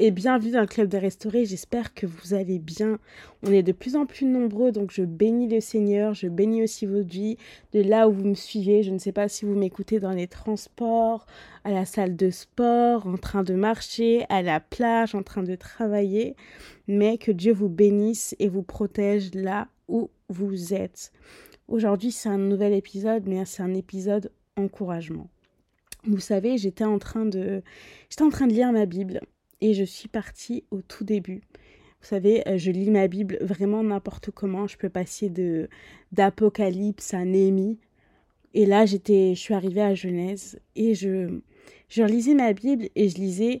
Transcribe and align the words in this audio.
et 0.00 0.10
bienvenue 0.10 0.52
dans 0.52 0.62
le 0.62 0.66
Club 0.66 0.88
des 0.88 0.98
Restaurés. 0.98 1.44
J'espère 1.44 1.92
que 1.92 2.06
vous 2.06 2.32
allez 2.32 2.58
bien. 2.58 2.98
On 3.42 3.52
est 3.52 3.62
de 3.62 3.72
plus 3.72 3.96
en 3.96 4.06
plus 4.06 4.24
nombreux, 4.24 4.72
donc 4.72 4.92
je 4.92 5.02
bénis 5.02 5.46
le 5.46 5.60
Seigneur, 5.60 6.14
je 6.14 6.26
bénis 6.26 6.62
aussi 6.62 6.86
votre 6.86 7.10
vie 7.10 7.36
de 7.74 7.82
là 7.82 8.08
où 8.08 8.12
vous 8.12 8.24
me 8.24 8.34
suivez. 8.34 8.82
Je 8.82 8.92
ne 8.92 8.98
sais 8.98 9.12
pas 9.12 9.28
si 9.28 9.44
vous 9.44 9.54
m'écoutez 9.54 10.00
dans 10.00 10.12
les 10.12 10.26
transports, 10.26 11.26
à 11.64 11.70
la 11.70 11.84
salle 11.84 12.16
de 12.16 12.30
sport, 12.30 13.06
en 13.06 13.18
train 13.18 13.42
de 13.42 13.52
marcher, 13.52 14.24
à 14.30 14.40
la 14.40 14.58
plage, 14.58 15.14
en 15.14 15.22
train 15.22 15.42
de 15.42 15.54
travailler, 15.54 16.34
mais 16.88 17.18
que 17.18 17.30
Dieu 17.30 17.52
vous 17.52 17.68
bénisse 17.68 18.34
et 18.38 18.48
vous 18.48 18.62
protège 18.62 19.34
là 19.34 19.68
où 19.86 20.08
vous 20.30 20.72
êtes. 20.72 21.12
Aujourd'hui, 21.68 22.10
c'est 22.10 22.30
un 22.30 22.38
nouvel 22.38 22.72
épisode, 22.72 23.24
mais 23.26 23.44
c'est 23.44 23.62
un 23.62 23.74
épisode 23.74 24.32
encouragement. 24.56 25.28
Vous 26.04 26.20
savez, 26.20 26.56
j'étais 26.56 26.84
en 26.84 26.98
train 26.98 27.26
de 27.26 27.62
j'étais 28.08 28.22
en 28.22 28.30
train 28.30 28.46
de 28.46 28.54
lire 28.54 28.72
ma 28.72 28.86
Bible 28.86 29.20
et 29.60 29.74
je 29.74 29.84
suis 29.84 30.08
partie 30.08 30.64
au 30.70 30.82
tout 30.82 31.04
début. 31.04 31.42
Vous 32.00 32.06
savez, 32.06 32.46
euh, 32.48 32.56
je 32.56 32.70
lis 32.70 32.90
ma 32.90 33.08
Bible 33.08 33.38
vraiment 33.40 33.82
n'importe 33.82 34.30
comment. 34.30 34.66
Je 34.66 34.78
peux 34.78 34.88
passer 34.88 35.28
de 35.28 35.68
d'Apocalypse 36.12 37.12
à 37.14 37.24
Néhémie. 37.24 37.78
Et 38.54 38.66
là, 38.66 38.86
j'étais, 38.86 39.34
je 39.34 39.40
suis 39.40 39.54
arrivée 39.54 39.82
à 39.82 39.94
Genèse 39.94 40.58
et 40.74 40.94
je, 40.94 41.40
je 41.88 42.02
lisais 42.02 42.34
ma 42.34 42.52
Bible 42.52 42.88
et 42.96 43.08
je 43.08 43.16
lisais 43.16 43.60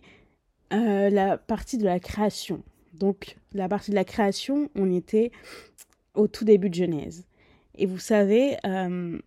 euh, 0.72 1.10
la 1.10 1.36
partie 1.36 1.78
de 1.78 1.84
la 1.84 2.00
création. 2.00 2.62
Donc, 2.94 3.36
la 3.52 3.68
partie 3.68 3.90
de 3.90 3.96
la 3.96 4.04
création, 4.04 4.68
on 4.74 4.90
était 4.90 5.30
au 6.14 6.26
tout 6.26 6.44
début 6.44 6.70
de 6.70 6.74
Genèse. 6.74 7.24
Et 7.76 7.86
vous 7.86 7.98
savez, 7.98 8.56
euh, 8.64 9.18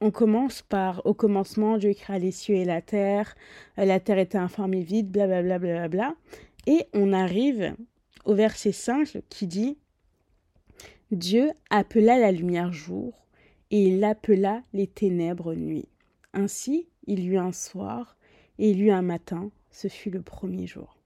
on 0.00 0.10
commence 0.10 0.62
par 0.62 1.04
au 1.04 1.14
commencement, 1.14 1.76
Dieu 1.76 1.92
créa 1.94 2.18
les 2.18 2.30
cieux 2.30 2.54
et 2.54 2.64
la 2.64 2.82
terre, 2.82 3.34
euh, 3.78 3.84
la 3.84 4.00
terre 4.00 4.18
était 4.18 4.38
informe 4.38 4.74
et 4.74 4.82
vide, 4.82 5.10
blablabla. 5.10 5.58
Bla, 5.58 5.58
bla, 5.58 5.88
bla, 5.88 6.16
et 6.66 6.86
on 6.92 7.12
arrive 7.12 7.74
au 8.24 8.34
verset 8.34 8.72
5 8.72 9.22
qui 9.30 9.46
dit 9.46 9.78
Dieu 11.10 11.50
appela 11.70 12.18
la 12.18 12.30
lumière 12.30 12.72
jour 12.72 13.26
et 13.70 13.88
il 13.88 14.04
appela 14.04 14.62
les 14.72 14.86
ténèbres 14.86 15.54
nuit. 15.54 15.88
Ainsi, 16.34 16.86
il 17.06 17.20
y 17.20 17.28
eut 17.28 17.38
un 17.38 17.52
soir 17.52 18.16
et 18.58 18.70
il 18.70 18.78
y 18.78 18.82
eut 18.84 18.90
un 18.90 19.02
matin, 19.02 19.50
ce 19.70 19.88
fut 19.88 20.10
le 20.10 20.20
premier 20.20 20.66
jour. 20.66 20.98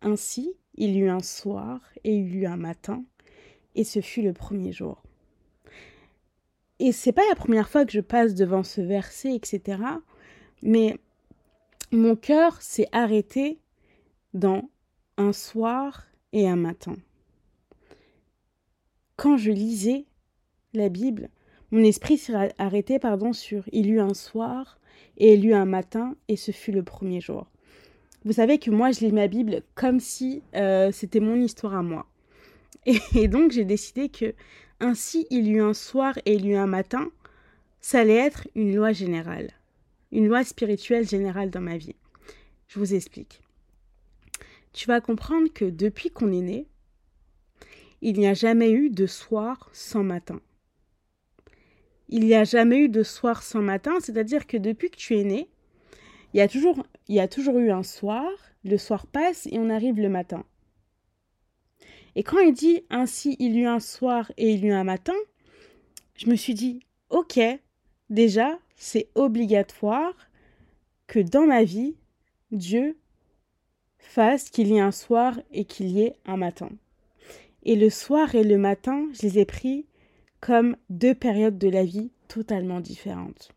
Ainsi, 0.00 0.54
il 0.74 0.96
y 0.96 1.00
eut 1.00 1.10
un 1.10 1.22
soir 1.22 1.80
et 2.04 2.16
il 2.16 2.28
y 2.32 2.38
eut 2.38 2.46
un 2.46 2.56
matin, 2.56 3.04
et 3.74 3.84
ce 3.84 4.00
fut 4.00 4.22
le 4.22 4.32
premier 4.32 4.72
jour. 4.72 5.02
Et 6.80 6.92
c'est 6.92 7.12
pas 7.12 7.26
la 7.28 7.34
première 7.34 7.68
fois 7.68 7.84
que 7.84 7.92
je 7.92 8.00
passe 8.00 8.34
devant 8.34 8.62
ce 8.62 8.80
verset, 8.80 9.34
etc. 9.34 9.82
Mais 10.62 10.98
mon 11.90 12.16
cœur 12.16 12.60
s'est 12.62 12.88
arrêté 12.92 13.58
dans 14.34 14.68
un 15.16 15.32
soir 15.32 16.06
et 16.32 16.48
un 16.48 16.56
matin. 16.56 16.96
Quand 19.16 19.36
je 19.36 19.50
lisais 19.50 20.04
la 20.74 20.88
Bible, 20.88 21.30
mon 21.70 21.82
esprit 21.82 22.18
s'est 22.18 22.54
arrêté 22.58 22.98
pardon, 22.98 23.32
sur 23.32 23.64
il 23.72 23.90
eut 23.90 24.00
un 24.00 24.14
soir 24.14 24.78
et 25.16 25.34
il 25.34 25.46
eut 25.46 25.54
un 25.54 25.64
matin 25.64 26.14
et 26.28 26.36
ce 26.36 26.52
fut 26.52 26.72
le 26.72 26.82
premier 26.82 27.20
jour. 27.20 27.46
Vous 28.24 28.34
savez 28.34 28.58
que 28.58 28.70
moi 28.70 28.92
je 28.92 29.00
lis 29.00 29.12
ma 29.12 29.26
Bible 29.26 29.62
comme 29.74 30.00
si 30.00 30.42
euh, 30.54 30.92
c'était 30.92 31.20
mon 31.20 31.36
histoire 31.36 31.74
à 31.74 31.82
moi. 31.82 32.06
et 32.86 33.28
donc 33.28 33.50
j'ai 33.50 33.64
décidé 33.64 34.08
que 34.08 34.34
ainsi 34.80 35.26
il 35.30 35.46
y 35.46 35.52
eut 35.52 35.62
un 35.62 35.74
soir 35.74 36.18
et 36.24 36.34
il 36.34 36.46
y 36.46 36.50
eut 36.50 36.56
un 36.56 36.66
matin, 36.66 37.10
ça 37.80 38.00
allait 38.00 38.14
être 38.14 38.48
une 38.54 38.74
loi 38.74 38.92
générale, 38.92 39.50
une 40.12 40.28
loi 40.28 40.44
spirituelle 40.44 41.08
générale 41.08 41.50
dans 41.50 41.60
ma 41.60 41.76
vie. 41.76 41.96
Je 42.68 42.78
vous 42.78 42.94
explique. 42.94 43.40
Tu 44.72 44.86
vas 44.86 45.00
comprendre 45.00 45.52
que 45.52 45.64
depuis 45.64 46.10
qu'on 46.10 46.32
est 46.32 46.42
né, 46.42 46.66
il 48.00 48.18
n'y 48.18 48.28
a 48.28 48.34
jamais 48.34 48.70
eu 48.70 48.90
de 48.90 49.06
soir 49.06 49.70
sans 49.72 50.04
matin. 50.04 50.40
Il 52.08 52.24
n'y 52.24 52.34
a 52.34 52.44
jamais 52.44 52.78
eu 52.78 52.88
de 52.88 53.02
soir 53.02 53.42
sans 53.42 53.60
matin, 53.60 54.00
c'est-à-dire 54.00 54.46
que 54.46 54.56
depuis 54.56 54.90
que 54.90 54.96
tu 54.96 55.18
es 55.18 55.24
né, 55.24 55.48
il 56.32 56.40
y, 56.40 56.48
il 57.08 57.14
y 57.14 57.20
a 57.20 57.28
toujours 57.28 57.58
eu 57.58 57.70
un 57.70 57.82
soir, 57.82 58.30
le 58.64 58.78
soir 58.78 59.06
passe 59.06 59.46
et 59.50 59.58
on 59.58 59.70
arrive 59.70 59.98
le 60.00 60.08
matin. 60.08 60.44
Et 62.16 62.22
quand 62.22 62.38
il 62.38 62.52
dit 62.52 62.82
ainsi 62.90 63.36
il 63.38 63.54
y 63.54 63.60
eut 63.60 63.66
un 63.66 63.80
soir 63.80 64.30
et 64.36 64.52
il 64.52 64.64
y 64.64 64.68
eut 64.68 64.72
un 64.72 64.84
matin, 64.84 65.14
je 66.16 66.26
me 66.28 66.36
suis 66.36 66.54
dit 66.54 66.80
ok, 67.10 67.40
déjà 68.10 68.58
c'est 68.76 69.08
obligatoire 69.14 70.14
que 71.06 71.18
dans 71.18 71.46
ma 71.46 71.64
vie, 71.64 71.96
Dieu 72.52 72.96
fasse 73.98 74.50
qu'il 74.50 74.68
y 74.68 74.76
ait 74.76 74.80
un 74.80 74.92
soir 74.92 75.40
et 75.52 75.64
qu'il 75.64 75.88
y 75.88 76.02
ait 76.02 76.16
un 76.26 76.36
matin. 76.36 76.70
Et 77.64 77.76
le 77.76 77.90
soir 77.90 78.34
et 78.34 78.44
le 78.44 78.56
matin, 78.56 79.08
je 79.12 79.22
les 79.22 79.38
ai 79.40 79.44
pris 79.44 79.86
comme 80.40 80.76
deux 80.90 81.14
périodes 81.14 81.58
de 81.58 81.68
la 81.68 81.84
vie 81.84 82.10
totalement 82.28 82.80
différentes. 82.80 83.50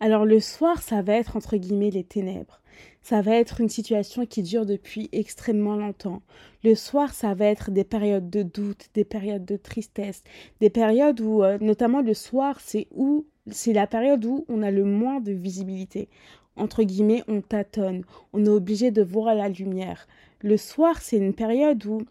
Alors 0.00 0.26
le 0.26 0.40
soir, 0.40 0.82
ça 0.82 1.02
va 1.02 1.14
être 1.14 1.36
entre 1.36 1.56
guillemets 1.56 1.90
les 1.90 2.04
ténèbres 2.04 2.60
ça 3.06 3.22
va 3.22 3.36
être 3.36 3.60
une 3.60 3.68
situation 3.68 4.26
qui 4.26 4.42
dure 4.42 4.66
depuis 4.66 5.08
extrêmement 5.12 5.76
longtemps. 5.76 6.22
Le 6.64 6.74
soir, 6.74 7.14
ça 7.14 7.34
va 7.34 7.44
être 7.44 7.70
des 7.70 7.84
périodes 7.84 8.28
de 8.28 8.42
doute, 8.42 8.88
des 8.94 9.04
périodes 9.04 9.44
de 9.44 9.56
tristesse, 9.56 10.24
des 10.58 10.70
périodes 10.70 11.20
où, 11.20 11.44
euh, 11.44 11.56
notamment 11.60 12.00
le 12.00 12.14
soir, 12.14 12.58
c'est 12.58 12.88
où 12.90 13.24
c'est 13.48 13.72
la 13.72 13.86
période 13.86 14.24
où 14.24 14.44
on 14.48 14.60
a 14.60 14.72
le 14.72 14.84
moins 14.84 15.20
de 15.20 15.30
visibilité. 15.30 16.08
Entre 16.56 16.82
guillemets, 16.82 17.22
on 17.28 17.42
tâtonne, 17.42 18.02
on 18.32 18.44
est 18.44 18.48
obligé 18.48 18.90
de 18.90 19.04
voir 19.04 19.36
la 19.36 19.50
lumière. 19.50 20.08
Le 20.40 20.56
soir, 20.56 21.00
c'est 21.00 21.18
une 21.18 21.32
période 21.32 21.86
où, 21.86 22.02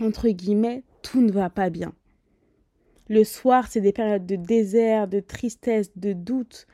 entre 0.00 0.28
guillemets, 0.28 0.84
tout 1.02 1.22
ne 1.22 1.32
va 1.32 1.50
pas 1.50 1.70
bien. 1.70 1.92
Le 3.08 3.24
soir, 3.24 3.66
c'est 3.68 3.80
des 3.80 3.92
périodes 3.92 4.26
de 4.26 4.36
désert, 4.36 5.08
de 5.08 5.18
tristesse, 5.18 5.90
de 5.96 6.12
doute. 6.12 6.68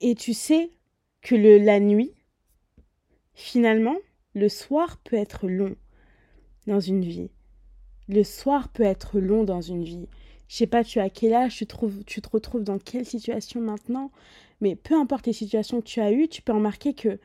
Et 0.00 0.14
tu 0.14 0.34
sais, 0.34 0.70
que 1.22 1.34
le, 1.34 1.58
la 1.58 1.80
nuit, 1.80 2.12
finalement, 3.34 3.96
le 4.34 4.48
soir 4.48 4.98
peut 4.98 5.16
être 5.16 5.48
long 5.48 5.76
dans 6.66 6.80
une 6.80 7.04
vie. 7.04 7.30
Le 8.08 8.24
soir 8.24 8.68
peut 8.68 8.82
être 8.82 9.20
long 9.20 9.44
dans 9.44 9.60
une 9.60 9.84
vie. 9.84 10.08
Je 10.48 10.56
sais 10.56 10.66
pas, 10.66 10.82
tu 10.82 10.98
as 10.98 11.10
quel 11.10 11.32
âge, 11.34 11.56
tu, 11.56 11.66
trouves, 11.66 12.04
tu 12.04 12.20
te 12.20 12.28
retrouves 12.28 12.64
dans 12.64 12.78
quelle 12.78 13.06
situation 13.06 13.60
maintenant, 13.60 14.10
mais 14.60 14.74
peu 14.74 14.94
importe 14.94 15.26
les 15.26 15.32
situations 15.32 15.80
que 15.80 15.86
tu 15.86 16.00
as 16.00 16.12
eues, 16.12 16.28
tu 16.28 16.42
peux 16.42 16.52
remarquer 16.52 16.94
que 16.94 17.18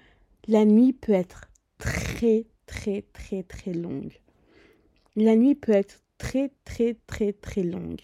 la 0.47 0.65
nuit 0.65 0.93
peut 0.93 1.13
être 1.13 1.49
très, 1.79 2.45
très, 2.67 3.03
très, 3.13 3.43
très 3.43 3.73
longue. 3.73 4.13
La 5.15 5.35
nuit 5.35 5.55
peut 5.55 5.71
être 5.71 6.01
très, 6.17 6.51
très, 6.65 6.97
très, 7.07 7.33
très 7.33 7.63
longue 7.63 8.01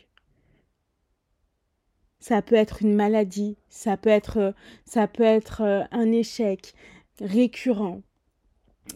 ça 2.21 2.41
peut 2.41 2.55
être 2.55 2.83
une 2.83 2.93
maladie, 2.93 3.57
ça 3.67 3.97
peut 3.97 4.09
être, 4.09 4.37
euh, 4.37 4.51
ça 4.85 5.07
peut 5.07 5.23
être 5.23 5.61
euh, 5.61 5.83
un 5.91 6.11
échec 6.11 6.73
récurrent. 7.19 8.01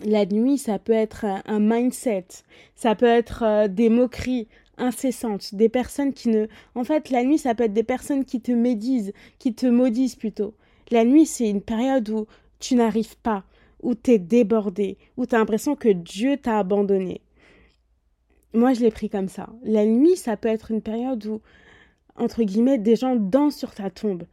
La 0.05 0.25
nuit, 0.25 0.57
ça 0.57 0.79
peut 0.79 0.93
être 0.93 1.25
un 1.45 1.59
mindset, 1.59 2.27
ça 2.75 2.95
peut 2.95 3.05
être 3.05 3.43
euh, 3.43 3.67
des 3.67 3.89
moqueries 3.89 4.47
incessantes, 4.77 5.55
des 5.55 5.69
personnes 5.69 6.13
qui 6.13 6.29
ne... 6.29 6.47
En 6.75 6.83
fait, 6.83 7.09
la 7.09 7.23
nuit, 7.23 7.39
ça 7.39 7.55
peut 7.55 7.63
être 7.63 7.73
des 7.73 7.83
personnes 7.83 8.25
qui 8.25 8.41
te 8.41 8.51
médisent, 8.51 9.13
qui 9.39 9.53
te 9.53 9.65
maudissent 9.65 10.15
plutôt. 10.15 10.53
La 10.91 11.03
nuit, 11.03 11.25
c'est 11.25 11.49
une 11.49 11.61
période 11.61 12.07
où 12.09 12.27
tu 12.59 12.75
n'arrives 12.75 13.17
pas, 13.17 13.43
où 13.81 13.95
tu 13.95 14.11
es 14.11 14.19
débordé, 14.19 14.97
où 15.17 15.25
tu 15.25 15.33
as 15.33 15.39
l'impression 15.39 15.75
que 15.75 15.89
Dieu 15.89 16.37
t'a 16.37 16.59
abandonné. 16.59 17.21
Moi, 18.53 18.73
je 18.73 18.81
l'ai 18.81 18.91
pris 18.91 19.09
comme 19.09 19.29
ça. 19.29 19.49
La 19.63 19.85
nuit, 19.85 20.15
ça 20.15 20.37
peut 20.37 20.49
être 20.49 20.71
une 20.71 20.81
période 20.81 21.25
où 21.25 21.41
entre 22.15 22.43
guillemets, 22.43 22.77
des 22.77 22.95
gens 22.95 23.15
dansent 23.15 23.57
sur 23.57 23.73
ta 23.73 23.89
tombe. 23.89 24.23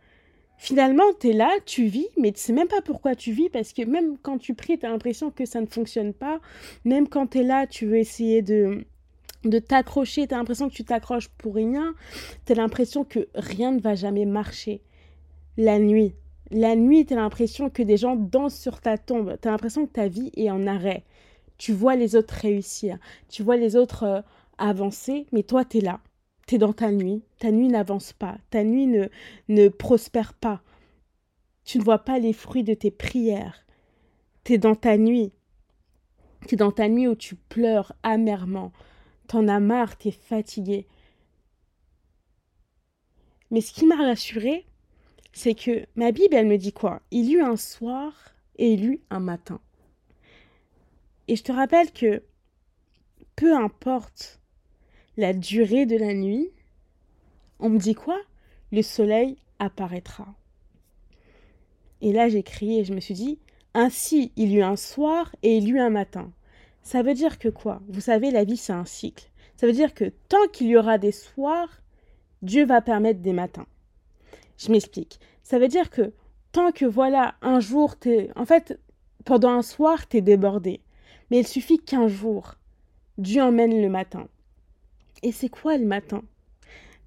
Finalement, 0.56 1.02
tu 1.18 1.30
es 1.30 1.32
là, 1.32 1.50
tu 1.66 1.86
vis, 1.86 2.06
mais 2.16 2.30
tu 2.30 2.40
sais 2.40 2.52
même 2.52 2.68
pas 2.68 2.82
pourquoi 2.82 3.16
tu 3.16 3.32
vis, 3.32 3.48
parce 3.48 3.72
que 3.72 3.82
même 3.82 4.16
quand 4.22 4.38
tu 4.38 4.54
pries, 4.54 4.78
tu 4.78 4.86
as 4.86 4.90
l'impression 4.90 5.30
que 5.32 5.44
ça 5.44 5.60
ne 5.60 5.66
fonctionne 5.66 6.12
pas. 6.12 6.40
Même 6.84 7.08
quand 7.08 7.28
tu 7.28 7.38
es 7.38 7.42
là, 7.42 7.66
tu 7.66 7.86
veux 7.86 7.96
essayer 7.96 8.42
de, 8.42 8.84
de 9.44 9.58
t'accrocher, 9.58 10.28
tu 10.28 10.34
as 10.34 10.36
l'impression 10.36 10.68
que 10.68 10.74
tu 10.74 10.84
t'accroches 10.84 11.28
pour 11.30 11.56
rien. 11.56 11.94
Tu 12.46 12.52
as 12.52 12.54
l'impression 12.54 13.04
que 13.04 13.26
rien 13.34 13.72
ne 13.72 13.80
va 13.80 13.96
jamais 13.96 14.24
marcher. 14.24 14.82
La 15.56 15.80
nuit. 15.80 16.14
La 16.52 16.76
nuit, 16.76 17.06
tu 17.06 17.14
as 17.14 17.16
l'impression 17.16 17.68
que 17.68 17.82
des 17.82 17.96
gens 17.96 18.14
dansent 18.14 18.58
sur 18.58 18.80
ta 18.80 18.98
tombe. 18.98 19.36
Tu 19.42 19.48
as 19.48 19.50
l'impression 19.50 19.86
que 19.86 19.92
ta 19.92 20.06
vie 20.06 20.30
est 20.36 20.50
en 20.50 20.68
arrêt. 20.68 21.02
Tu 21.58 21.72
vois 21.72 21.96
les 21.96 22.14
autres 22.14 22.34
réussir. 22.34 22.98
Tu 23.28 23.42
vois 23.42 23.56
les 23.56 23.74
autres 23.74 24.04
euh, 24.04 24.20
avancer, 24.58 25.26
mais 25.32 25.42
toi, 25.42 25.64
tu 25.64 25.78
es 25.78 25.80
là 25.80 25.98
tu 26.46 26.56
es 26.56 26.58
dans 26.58 26.72
ta 26.72 26.90
nuit, 26.90 27.22
ta 27.38 27.50
nuit 27.50 27.68
n'avance 27.68 28.12
pas, 28.12 28.38
ta 28.50 28.64
nuit 28.64 28.86
ne, 28.86 29.08
ne 29.48 29.68
prospère 29.68 30.34
pas. 30.34 30.62
Tu 31.64 31.78
ne 31.78 31.84
vois 31.84 32.00
pas 32.00 32.18
les 32.18 32.32
fruits 32.32 32.64
de 32.64 32.74
tes 32.74 32.90
prières. 32.90 33.64
Tu 34.44 34.54
es 34.54 34.58
dans 34.58 34.74
ta 34.74 34.98
nuit. 34.98 35.32
Tu 36.48 36.54
es 36.54 36.56
dans 36.56 36.72
ta 36.72 36.88
nuit 36.88 37.06
où 37.06 37.14
tu 37.14 37.36
pleures 37.36 37.92
amèrement. 38.02 38.72
T'en 39.28 39.46
as 39.46 39.60
marre, 39.60 39.96
tu 39.96 40.08
es 40.08 40.12
fatigué. 40.12 40.86
Mais 43.50 43.60
ce 43.60 43.72
qui 43.72 43.86
m'a 43.86 43.96
rassuré, 43.96 44.66
c'est 45.32 45.54
que 45.54 45.86
ma 45.94 46.10
Bible, 46.10 46.34
elle 46.34 46.46
me 46.46 46.58
dit 46.58 46.72
quoi? 46.72 47.02
Il 47.10 47.26
y 47.26 47.34
eut 47.34 47.42
un 47.42 47.56
soir 47.56 48.34
et 48.56 48.72
il 48.72 48.84
y 48.84 48.86
eut 48.86 49.02
un 49.10 49.20
matin. 49.20 49.60
Et 51.28 51.36
je 51.36 51.44
te 51.44 51.52
rappelle 51.52 51.92
que 51.92 52.22
peu 53.36 53.54
importe 53.56 54.41
la 55.16 55.32
durée 55.32 55.86
de 55.86 55.96
la 55.96 56.14
nuit, 56.14 56.50
on 57.58 57.68
me 57.68 57.78
dit 57.78 57.94
quoi? 57.94 58.20
Le 58.70 58.82
soleil 58.82 59.36
apparaîtra. 59.58 60.34
Et 62.00 62.12
là, 62.12 62.28
j'ai 62.28 62.42
crié 62.42 62.80
et 62.80 62.84
je 62.84 62.94
me 62.94 63.00
suis 63.00 63.14
dit, 63.14 63.38
ainsi 63.74 64.32
il 64.36 64.50
y 64.50 64.56
eut 64.56 64.62
un 64.62 64.76
soir 64.76 65.34
et 65.42 65.56
il 65.56 65.68
y 65.68 65.70
eut 65.72 65.80
un 65.80 65.90
matin. 65.90 66.32
Ça 66.82 67.02
veut 67.02 67.14
dire 67.14 67.38
que 67.38 67.48
quoi? 67.48 67.80
Vous 67.88 68.00
savez, 68.00 68.30
la 68.30 68.44
vie, 68.44 68.56
c'est 68.56 68.72
un 68.72 68.84
cycle. 68.84 69.30
Ça 69.56 69.66
veut 69.66 69.72
dire 69.72 69.94
que 69.94 70.12
tant 70.28 70.48
qu'il 70.52 70.66
y 70.66 70.76
aura 70.76 70.98
des 70.98 71.12
soirs, 71.12 71.82
Dieu 72.42 72.66
va 72.66 72.80
permettre 72.80 73.20
des 73.20 73.32
matins. 73.32 73.66
Je 74.58 74.72
m'explique. 74.72 75.20
Ça 75.44 75.58
veut 75.58 75.68
dire 75.68 75.90
que 75.90 76.12
tant 76.50 76.72
que 76.72 76.84
voilà, 76.84 77.36
un 77.42 77.60
jour, 77.60 77.96
t'es. 77.96 78.30
En 78.34 78.44
fait, 78.44 78.80
pendant 79.24 79.50
un 79.50 79.62
soir, 79.62 80.08
t'es 80.08 80.20
débordé. 80.20 80.80
Mais 81.30 81.38
il 81.38 81.46
suffit 81.46 81.78
qu'un 81.78 82.08
jour, 82.08 82.54
Dieu 83.18 83.42
emmène 83.42 83.80
le 83.80 83.88
matin. 83.88 84.26
Et 85.22 85.32
c'est 85.32 85.48
quoi 85.48 85.76
le 85.78 85.86
matin? 85.86 86.22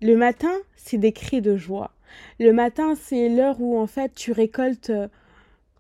Le 0.02 0.16
matin, 0.16 0.54
c'est 0.76 0.98
des 0.98 1.12
cris 1.12 1.42
de 1.42 1.58
joie. 1.58 1.92
Le 2.40 2.54
matin, 2.54 2.96
c'est 2.96 3.30
l'heure 3.30 3.60
où 3.60 3.78
en 3.78 3.88
fait 3.88 4.14
tu 4.16 4.32
récoltes 4.32 4.92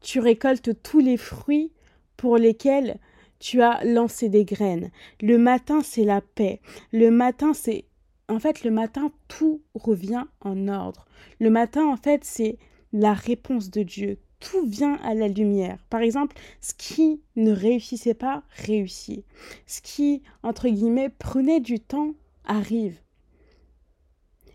tu 0.02 0.20
récoltes 0.20 0.82
tous 0.84 1.00
les 1.00 1.18
fruits 1.18 1.72
pour 2.18 2.38
lesquels 2.38 2.98
tu 3.40 3.62
as 3.62 3.84
lancé 3.84 4.30
des 4.30 4.46
graines. 4.46 4.92
Le 5.22 5.38
matin, 5.38 5.82
c'est 5.84 6.04
la 6.04 6.22
paix. 6.22 6.62
Le 6.92 7.10
matin, 7.10 7.54
c'est 7.54 7.86
en 8.28 8.40
fait 8.40 8.64
le 8.64 8.72
matin 8.72 9.12
tout 9.28 9.62
revient 9.74 10.26
en 10.42 10.68
ordre. 10.68 11.06
Le 11.40 11.50
matin 11.50 11.86
en 11.88 11.98
fait, 11.98 12.24
c'est 12.24 12.58
la 12.94 13.14
réponse 13.14 13.72
de 13.72 13.84
Dieu. 13.84 14.18
Tout 14.40 14.66
vient 14.66 14.96
à 15.04 15.14
la 15.14 15.28
lumière. 15.28 15.80
Par 15.90 16.02
exemple, 16.02 16.36
ce 16.62 16.74
qui 16.74 17.22
ne 17.36 17.52
réussissait 17.52 18.14
pas 18.14 18.44
réussit. 18.50 19.26
Ce 19.66 19.82
qui, 19.82 20.22
entre 20.44 20.68
guillemets, 20.70 21.10
prenait 21.10 21.62
du 21.62 21.80
temps 21.80 22.14
arrive. 22.46 23.00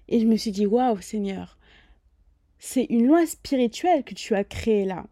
Et 0.08 0.20
je 0.20 0.26
me 0.26 0.36
suis 0.36 0.50
dit, 0.50 0.66
waouh 0.66 1.00
Seigneur, 1.00 1.58
c'est 2.58 2.84
une 2.84 3.06
loi 3.06 3.26
spirituelle 3.26 4.04
que 4.04 4.14
tu 4.14 4.34
as 4.34 4.44
créée 4.44 4.84
là. 4.84 5.06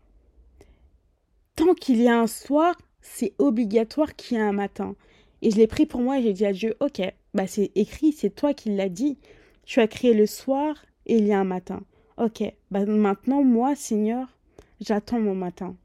Tant 1.57 1.75
qu'il 1.75 2.03
y 2.03 2.09
a 2.09 2.21
un 2.21 2.27
soir, 2.27 2.77
c'est 3.01 3.35
obligatoire 3.39 4.15
qu'il 4.17 4.37
y 4.37 4.41
ait 4.41 4.45
un 4.45 4.53
matin. 4.53 4.95
Et 5.41 5.51
je 5.51 5.57
l'ai 5.57 5.67
pris 5.67 5.87
pour 5.87 6.01
moi 6.01 6.19
et 6.19 6.23
j'ai 6.23 6.33
dit 6.33 6.47
à 6.47 6.53
Dieu, 6.53 6.77
ok, 6.81 7.01
bah 7.35 7.47
c'est 7.47 7.71
écrit, 7.75 8.13
c'est 8.13 8.31
toi 8.31 8.55
qui 8.55 8.75
l'as 8.75 8.89
dit. 8.89 9.19
Tu 9.65 9.81
as 9.81 9.89
créé 9.89 10.15
le 10.15 10.27
soir 10.27 10.77
et 11.07 11.17
il 11.17 11.27
y 11.27 11.33
a 11.33 11.41
un 11.41 11.45
matin. 11.45 11.83
Ok, 12.17 12.43
bah 12.71 12.85
maintenant, 12.85 13.43
moi, 13.45 13.77
Seigneur, 13.77 14.37
j'attends 14.81 15.21
mon 15.21 15.35
matin. 15.35 15.77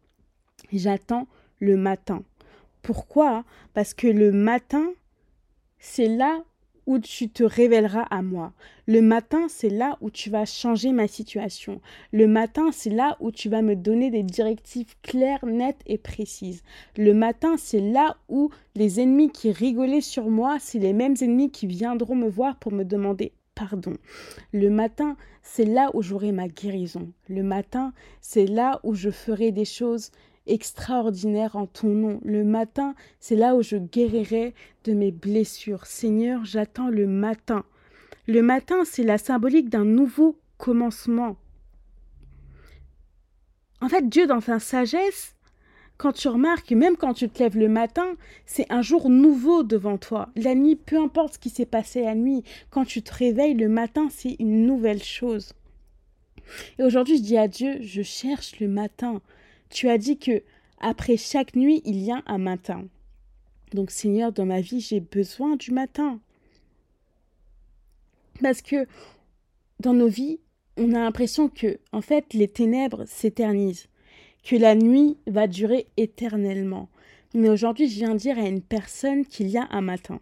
J'attends 0.72 1.28
le 1.60 1.78
matin. 1.78 2.24
Pourquoi? 2.82 3.46
Parce 3.74 3.94
que 3.94 4.08
le 4.08 4.32
matin, 4.32 4.92
c'est 5.78 6.08
là 6.08 6.44
où 6.86 7.00
tu 7.00 7.30
te 7.30 7.44
révéleras 7.44 8.04
à 8.10 8.22
moi. 8.22 8.54
Le 8.88 9.02
matin, 9.02 9.48
c'est 9.48 9.70
là 9.70 9.98
où 10.02 10.10
tu 10.10 10.30
vas 10.30 10.46
changer 10.46 10.92
ma 10.92 11.08
situation. 11.08 11.82
Le 12.12 12.28
matin, 12.28 12.72
c'est 12.72 12.90
là 12.90 13.18
où 13.20 13.32
tu 13.32 13.50
vas 13.50 13.62
me 13.62 13.76
donner 13.76 14.10
des 14.12 14.24
directives 14.24 14.96
claires, 15.02 15.46
nettes 15.46 15.82
et 15.86 15.98
précises. 15.98 16.64
Le 16.98 17.14
matin, 17.14 17.56
c'est 17.58 17.80
là 17.80 18.18
où 18.30 18.50
les 18.76 19.00
ennemis 19.00 19.32
qui 19.32 19.52
rigolaient 19.52 20.02
sur 20.02 20.30
moi, 20.30 20.58
c'est 20.60 20.80
les 20.80 20.94
mêmes 20.94 21.16
ennemis 21.22 21.52
qui 21.52 21.68
viendront 21.68 22.16
me 22.16 22.30
voir 22.30 22.58
pour 22.58 22.72
me 22.72 22.84
demander 22.84 23.34
pardon. 23.56 23.94
Le 24.52 24.70
matin, 24.70 25.16
c'est 25.42 25.66
là 25.66 25.92
où 25.94 26.02
j'aurai 26.02 26.32
ma 26.32 26.48
guérison. 26.48 27.12
Le 27.30 27.44
matin, 27.44 27.94
c'est 28.22 28.46
là 28.46 28.80
où 28.84 28.94
je 28.94 29.10
ferai 29.10 29.52
des 29.52 29.66
choses 29.66 30.12
extraordinaire 30.48 31.56
en 31.56 31.66
ton 31.66 31.90
nom. 31.90 32.20
Le 32.24 32.44
matin, 32.44 32.96
c'est 33.20 33.36
là 33.36 33.56
où 33.56 33.62
je 33.62 33.78
guérirai 33.78 34.54
de 34.84 34.94
mes 34.94 35.12
blessures. 35.12 35.86
Seigneur, 35.86 36.46
j'attends 36.46 36.90
le 36.90 37.08
matin. 37.08 37.64
Le 38.28 38.42
matin, 38.42 38.84
c'est 38.86 39.04
la 39.04 39.18
symbolique 39.18 39.70
d'un 39.70 39.86
nouveau 39.86 40.38
commencement. 40.58 41.36
En 43.82 43.90
fait, 43.90 44.08
Dieu, 44.08 44.28
dans 44.28 44.40
sa 44.40 44.60
sagesse, 44.60 45.36
quand 45.98 46.14
tu 46.14 46.28
remarques, 46.28 46.72
même 46.72 46.98
quand 46.98 47.14
tu 47.14 47.30
te 47.30 47.40
lèves 47.40 47.58
le 47.58 47.70
matin, 47.70 48.16
c'est 48.46 48.72
un 48.72 48.82
jour 48.82 49.10
nouveau 49.10 49.64
devant 49.64 49.98
toi. 49.98 50.30
La 50.36 50.56
nuit, 50.56 50.76
peu 50.76 50.98
importe 50.98 51.36
ce 51.36 51.40
qui 51.40 51.50
s'est 51.50 51.66
passé 51.66 52.02
la 52.04 52.16
nuit, 52.16 52.44
quand 52.70 52.86
tu 52.86 53.02
te 53.02 53.14
réveilles 53.14 53.54
le 53.54 53.70
matin, 53.70 54.08
c'est 54.10 54.36
une 54.40 54.66
nouvelle 54.66 55.04
chose. 55.04 55.54
Et 56.80 56.84
aujourd'hui, 56.84 57.18
je 57.18 57.24
dis 57.24 57.38
à 57.38 57.48
Dieu, 57.48 57.78
je 57.82 58.02
cherche 58.02 58.60
le 58.60 58.68
matin. 58.68 59.22
Tu 59.74 59.90
as 59.90 59.98
dit 59.98 60.20
que 60.20 60.44
après 60.80 61.18
chaque 61.18 61.56
nuit, 61.56 61.82
il 61.84 61.98
y 61.98 62.12
a 62.12 62.22
un 62.28 62.38
matin. 62.38 62.86
Donc 63.74 63.90
Seigneur, 63.90 64.32
dans 64.32 64.46
ma 64.46 64.62
vie, 64.62 64.80
j'ai 64.80 65.00
besoin 65.00 65.56
du 65.56 65.72
matin. 65.72 66.20
Parce 68.40 68.62
que 68.62 68.86
dans 69.80 69.96
nos 69.96 70.08
vies, 70.08 70.40
on 70.78 70.94
a 70.94 71.00
l'impression 71.00 71.50
que 71.50 71.80
en 71.92 72.02
fait, 72.02 72.36
les 72.36 72.48
ténèbres 72.48 73.06
s'éternisent, 73.08 73.88
que 74.44 74.56
la 74.56 74.76
nuit 74.76 75.18
va 75.26 75.48
durer 75.48 75.88
éternellement. 75.98 76.88
Mais 77.34 77.50
aujourd'hui, 77.50 77.90
je 77.90 77.96
viens 77.96 78.14
dire 78.14 78.38
à 78.38 78.48
une 78.48 78.62
personne 78.62 79.26
qu'il 79.26 79.48
y 79.48 79.58
a 79.58 79.68
un 79.72 79.82
matin. 79.82 80.22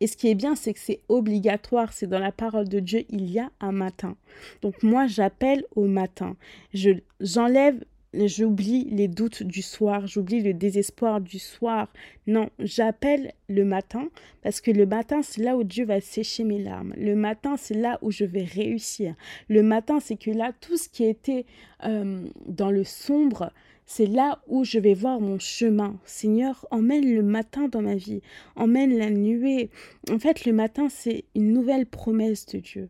Et 0.00 0.06
ce 0.06 0.16
qui 0.16 0.28
est 0.28 0.34
bien, 0.34 0.54
c'est 0.54 0.72
que 0.72 0.80
c'est 0.80 1.02
obligatoire, 1.08 1.92
c'est 1.92 2.06
dans 2.06 2.18
la 2.18 2.32
parole 2.32 2.68
de 2.68 2.80
Dieu, 2.80 3.04
il 3.10 3.30
y 3.30 3.38
a 3.38 3.52
un 3.60 3.70
matin. 3.70 4.16
Donc 4.62 4.82
moi, 4.82 5.06
j'appelle 5.06 5.64
au 5.76 5.86
matin. 5.86 6.36
Je 6.72 6.90
j'enlève 7.20 7.84
j'oublie 8.14 8.84
les 8.90 9.08
doutes 9.08 9.42
du 9.42 9.62
soir, 9.62 10.06
j'oublie 10.06 10.40
le 10.42 10.54
désespoir 10.54 11.20
du 11.20 11.38
soir. 11.38 11.88
Non, 12.26 12.50
j'appelle 12.58 13.32
le 13.48 13.64
matin 13.64 14.08
parce 14.42 14.60
que 14.60 14.70
le 14.70 14.86
matin, 14.86 15.22
c'est 15.22 15.42
là 15.42 15.56
où 15.56 15.64
Dieu 15.64 15.84
va 15.84 16.00
sécher 16.00 16.44
mes 16.44 16.58
larmes. 16.58 16.94
Le 16.96 17.14
matin, 17.14 17.56
c'est 17.56 17.74
là 17.74 17.98
où 18.02 18.10
je 18.10 18.24
vais 18.24 18.44
réussir. 18.44 19.14
Le 19.48 19.62
matin, 19.62 20.00
c'est 20.00 20.16
que 20.16 20.30
là, 20.30 20.52
tout 20.60 20.76
ce 20.76 20.88
qui 20.88 21.04
était 21.04 21.46
euh, 21.84 22.26
dans 22.46 22.70
le 22.70 22.84
sombre, 22.84 23.52
c'est 23.86 24.06
là 24.06 24.40
où 24.46 24.64
je 24.64 24.78
vais 24.78 24.94
voir 24.94 25.20
mon 25.20 25.38
chemin. 25.38 25.98
Seigneur, 26.04 26.66
emmène 26.70 27.14
le 27.14 27.22
matin 27.22 27.68
dans 27.68 27.82
ma 27.82 27.94
vie, 27.94 28.22
emmène 28.56 28.96
la 28.96 29.10
nuée. 29.10 29.70
En 30.10 30.18
fait, 30.18 30.44
le 30.44 30.52
matin, 30.52 30.88
c'est 30.88 31.24
une 31.34 31.52
nouvelle 31.52 31.86
promesse 31.86 32.46
de 32.46 32.58
Dieu. 32.58 32.88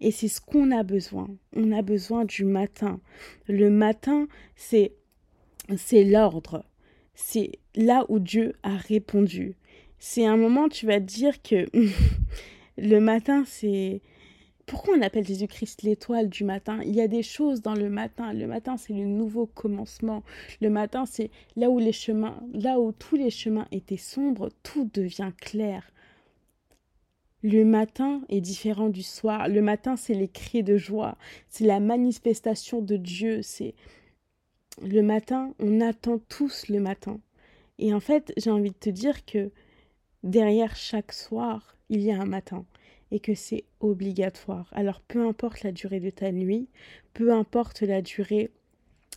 Et 0.00 0.10
c'est 0.10 0.28
ce 0.28 0.40
qu'on 0.40 0.70
a 0.70 0.82
besoin. 0.82 1.28
On 1.56 1.72
a 1.72 1.82
besoin 1.82 2.24
du 2.24 2.44
matin. 2.44 3.00
Le 3.48 3.70
matin, 3.70 4.28
c'est 4.54 4.92
c'est 5.76 6.04
l'ordre. 6.04 6.64
C'est 7.14 7.52
là 7.74 8.06
où 8.08 8.18
Dieu 8.18 8.54
a 8.62 8.76
répondu. 8.76 9.56
C'est 9.98 10.24
un 10.24 10.36
moment, 10.36 10.68
tu 10.68 10.86
vas 10.86 11.00
te 11.00 11.04
dire 11.04 11.42
que 11.42 11.66
le 12.78 13.00
matin, 13.00 13.44
c'est... 13.46 14.00
Pourquoi 14.66 14.96
on 14.98 15.02
appelle 15.02 15.26
Jésus-Christ 15.26 15.82
l'étoile 15.82 16.28
du 16.28 16.44
matin? 16.44 16.80
Il 16.84 16.94
y 16.94 17.00
a 17.00 17.08
des 17.08 17.22
choses 17.22 17.62
dans 17.62 17.74
le 17.74 17.88
matin. 17.88 18.34
Le 18.34 18.46
matin, 18.46 18.76
c'est 18.76 18.92
le 18.92 19.06
nouveau 19.06 19.46
commencement. 19.46 20.22
Le 20.60 20.68
matin, 20.68 21.06
c'est 21.06 21.30
là 21.56 21.70
où 21.70 21.78
les 21.78 21.92
chemins, 21.92 22.38
là 22.52 22.78
où 22.78 22.92
tous 22.92 23.16
les 23.16 23.30
chemins 23.30 23.66
étaient 23.72 23.96
sombres, 23.96 24.50
tout 24.62 24.90
devient 24.92 25.32
clair. 25.40 25.90
Le 27.42 27.64
matin 27.64 28.22
est 28.28 28.40
différent 28.40 28.88
du 28.88 29.02
soir. 29.02 29.48
Le 29.48 29.62
matin, 29.62 29.96
c'est 29.96 30.14
les 30.14 30.28
cris 30.28 30.62
de 30.62 30.76
joie. 30.76 31.16
C'est 31.48 31.66
la 31.66 31.78
manifestation 31.78 32.82
de 32.82 32.96
Dieu. 32.96 33.42
C'est 33.42 33.74
le 34.82 35.02
matin, 35.02 35.54
on 35.58 35.80
attend 35.80 36.18
tous 36.28 36.68
le 36.68 36.80
matin. 36.80 37.20
Et 37.78 37.94
en 37.94 38.00
fait, 38.00 38.32
j'ai 38.36 38.50
envie 38.50 38.70
de 38.70 38.76
te 38.76 38.90
dire 38.90 39.24
que 39.24 39.50
derrière 40.22 40.76
chaque 40.76 41.12
soir, 41.12 41.76
il 41.88 42.00
y 42.00 42.10
a 42.10 42.20
un 42.20 42.26
matin 42.26 42.64
et 43.10 43.20
que 43.20 43.34
c'est 43.34 43.64
obligatoire. 43.80 44.68
Alors 44.72 45.00
peu 45.00 45.26
importe 45.26 45.62
la 45.62 45.72
durée 45.72 46.00
de 46.00 46.10
ta 46.10 46.32
nuit, 46.32 46.68
peu 47.14 47.32
importe 47.32 47.82
la 47.82 48.02
durée 48.02 48.50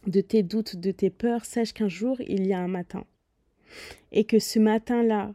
de 0.07 0.21
tes 0.21 0.43
doutes, 0.43 0.77
de 0.77 0.91
tes 0.91 1.09
peurs, 1.09 1.45
sache 1.45 1.73
qu'un 1.73 1.89
jour, 1.89 2.19
il 2.21 2.47
y 2.47 2.53
a 2.53 2.59
un 2.59 2.67
matin. 2.67 3.05
Et 4.11 4.25
que 4.25 4.39
ce 4.39 4.59
matin-là, 4.59 5.33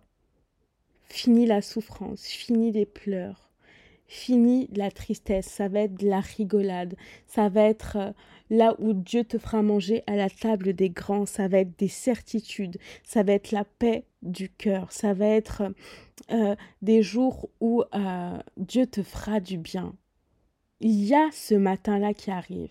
Fini 1.09 1.47
la 1.47 1.63
souffrance, 1.63 2.27
fini 2.27 2.73
les 2.73 2.87
pleurs, 2.87 3.51
fini 4.07 4.69
la 4.75 4.91
tristesse, 4.91 5.47
ça 5.47 5.69
va 5.69 5.81
être 5.81 5.95
de 5.95 6.09
la 6.09 6.21
rigolade, 6.21 6.97
ça 7.27 7.49
va 7.49 7.63
être 7.63 7.97
euh, 7.97 8.13
là 8.51 8.75
où 8.79 8.93
Dieu 8.93 9.25
te 9.25 9.39
fera 9.39 9.63
manger 9.63 10.03
à 10.07 10.17
la 10.17 10.31
table 10.31 10.73
des 10.73 10.91
grands, 10.91 11.27
ça 11.27 11.49
va 11.49 11.59
être 11.59 11.79
des 11.79 11.89
certitudes, 11.89 12.79
ça 13.05 13.23
va 13.23 13.33
être 13.33 13.53
la 13.53 13.65
paix 13.65 14.05
du 14.23 14.49
cœur, 14.49 14.93
ça 14.93 15.15
va 15.15 15.27
être 15.27 15.63
euh, 16.31 16.55
des 16.83 17.03
jours 17.03 17.49
où 17.61 17.83
euh, 17.95 18.39
Dieu 18.57 18.87
te 18.87 19.03
fera 19.03 19.41
du 19.41 19.59
bien. 19.59 19.95
Il 20.81 21.05
y 21.05 21.15
a 21.15 21.31
ce 21.33 21.55
matin-là 21.55 22.13
qui 22.15 22.31
arrive. 22.31 22.71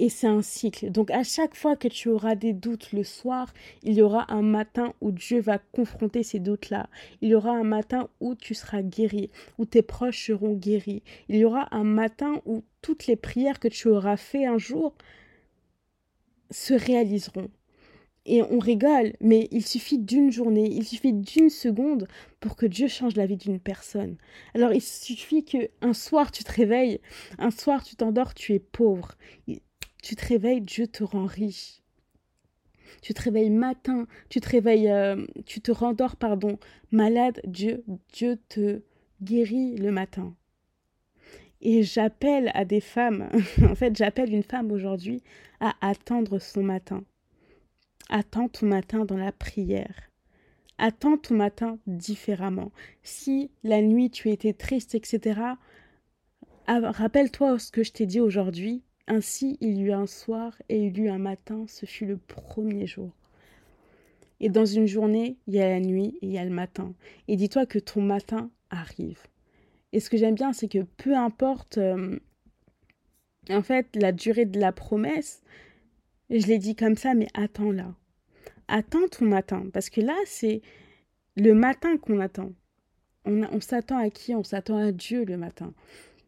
Et 0.00 0.08
c'est 0.08 0.26
un 0.26 0.40
cycle. 0.40 0.90
Donc 0.90 1.10
à 1.10 1.22
chaque 1.22 1.54
fois 1.54 1.76
que 1.76 1.86
tu 1.86 2.08
auras 2.08 2.34
des 2.34 2.54
doutes 2.54 2.92
le 2.92 3.04
soir, 3.04 3.52
il 3.82 3.92
y 3.92 4.00
aura 4.00 4.32
un 4.32 4.40
matin 4.40 4.94
où 5.02 5.12
Dieu 5.12 5.40
va 5.40 5.58
confronter 5.58 6.22
ces 6.22 6.38
doutes-là. 6.38 6.88
Il 7.20 7.28
y 7.28 7.34
aura 7.34 7.50
un 7.50 7.64
matin 7.64 8.08
où 8.18 8.34
tu 8.34 8.54
seras 8.54 8.80
guéri, 8.80 9.28
où 9.58 9.66
tes 9.66 9.82
proches 9.82 10.28
seront 10.28 10.54
guéris. 10.54 11.02
Il 11.28 11.36
y 11.36 11.44
aura 11.44 11.68
un 11.70 11.84
matin 11.84 12.40
où 12.46 12.64
toutes 12.80 13.08
les 13.08 13.16
prières 13.16 13.60
que 13.60 13.68
tu 13.68 13.88
auras 13.88 14.16
fait 14.16 14.46
un 14.46 14.56
jour 14.56 14.94
se 16.50 16.72
réaliseront. 16.72 17.50
Et 18.24 18.42
on 18.42 18.58
rigole, 18.58 19.12
mais 19.20 19.48
il 19.50 19.66
suffit 19.66 19.98
d'une 19.98 20.32
journée, 20.32 20.70
il 20.70 20.86
suffit 20.86 21.12
d'une 21.12 21.50
seconde 21.50 22.08
pour 22.40 22.56
que 22.56 22.64
Dieu 22.64 22.88
change 22.88 23.16
la 23.16 23.26
vie 23.26 23.36
d'une 23.36 23.60
personne. 23.60 24.16
Alors 24.54 24.72
il 24.72 24.80
suffit 24.80 25.44
que 25.44 25.68
un 25.82 25.92
soir 25.92 26.32
tu 26.32 26.42
te 26.42 26.52
réveilles, 26.52 27.02
un 27.38 27.50
soir 27.50 27.84
tu 27.84 27.96
t'endors, 27.96 28.32
tu 28.32 28.54
es 28.54 28.60
pauvre. 28.60 29.18
Tu 30.02 30.16
te 30.16 30.26
réveilles, 30.26 30.60
Dieu 30.60 30.86
te 30.86 31.04
rend 31.04 31.26
riche. 31.26 31.80
Tu 33.02 33.14
te 33.14 33.22
réveilles 33.22 33.50
matin, 33.50 34.06
tu 34.28 34.40
te 34.40 34.48
réveilles, 34.48 34.90
euh, 34.90 35.26
tu 35.46 35.60
te 35.60 35.70
rendors, 35.70 36.16
pardon, 36.16 36.58
malade, 36.90 37.40
Dieu, 37.44 37.84
Dieu 38.12 38.38
te 38.48 38.82
guérit 39.22 39.76
le 39.76 39.92
matin. 39.92 40.34
Et 41.60 41.82
j'appelle 41.82 42.50
à 42.54 42.64
des 42.64 42.80
femmes, 42.80 43.28
en 43.62 43.74
fait, 43.74 43.96
j'appelle 43.96 44.32
une 44.32 44.42
femme 44.42 44.72
aujourd'hui 44.72 45.22
à 45.60 45.74
attendre 45.80 46.38
son 46.38 46.62
matin. 46.62 47.04
Attends 48.08 48.48
ton 48.48 48.66
matin 48.66 49.04
dans 49.04 49.16
la 49.16 49.32
prière. 49.32 50.10
Attends 50.78 51.18
ton 51.18 51.34
matin 51.34 51.78
différemment. 51.86 52.72
Si 53.02 53.50
la 53.62 53.82
nuit 53.82 54.10
tu 54.10 54.30
étais 54.30 54.54
triste, 54.54 54.94
etc., 54.94 55.40
rappelle-toi 56.66 57.58
ce 57.58 57.70
que 57.70 57.82
je 57.82 57.92
t'ai 57.92 58.06
dit 58.06 58.20
aujourd'hui 58.20 58.82
ainsi 59.10 59.58
il 59.60 59.76
y 59.76 59.82
eut 59.82 59.92
un 59.92 60.06
soir 60.06 60.54
et 60.68 60.78
il 60.86 60.96
y 60.96 61.00
eut 61.02 61.10
un 61.10 61.18
matin, 61.18 61.64
ce 61.66 61.84
fut 61.84 62.06
le 62.06 62.16
premier 62.16 62.86
jour. 62.86 63.10
Et 64.38 64.48
dans 64.48 64.64
une 64.64 64.86
journée, 64.86 65.36
il 65.48 65.54
y 65.54 65.60
a 65.60 65.68
la 65.68 65.80
nuit 65.80 66.16
et 66.22 66.26
il 66.26 66.32
y 66.32 66.38
a 66.38 66.44
le 66.44 66.50
matin. 66.50 66.94
Et 67.28 67.36
dis-toi 67.36 67.66
que 67.66 67.78
ton 67.78 68.00
matin 68.00 68.50
arrive. 68.70 69.20
Et 69.92 70.00
ce 70.00 70.08
que 70.08 70.16
j'aime 70.16 70.36
bien, 70.36 70.52
c'est 70.52 70.68
que 70.68 70.84
peu 70.96 71.16
importe, 71.16 71.76
euh, 71.76 72.18
en 73.50 73.62
fait, 73.62 73.88
la 73.96 74.12
durée 74.12 74.46
de 74.46 74.60
la 74.60 74.72
promesse, 74.72 75.42
je 76.30 76.46
l'ai 76.46 76.58
dit 76.58 76.76
comme 76.76 76.96
ça, 76.96 77.14
mais 77.14 77.26
attends 77.34 77.72
là. 77.72 77.92
Attends 78.68 79.08
ton 79.10 79.26
matin. 79.26 79.66
Parce 79.72 79.90
que 79.90 80.00
là, 80.00 80.16
c'est 80.24 80.62
le 81.36 81.52
matin 81.52 81.98
qu'on 81.98 82.20
attend. 82.20 82.52
On, 83.24 83.42
on 83.42 83.60
s'attend 83.60 83.98
à 83.98 84.08
qui? 84.08 84.34
On 84.36 84.44
s'attend 84.44 84.78
à 84.78 84.92
Dieu 84.92 85.24
le 85.24 85.36
matin. 85.36 85.74